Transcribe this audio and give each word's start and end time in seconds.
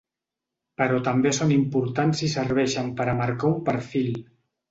Però 0.81 0.95
també 1.07 1.33
són 1.39 1.51
importants 1.57 2.23
i 2.27 2.31
serveixen 2.35 2.89
per 3.01 3.07
a 3.11 3.15
marcar 3.23 3.51
un 3.53 3.63
perfil. 3.71 4.09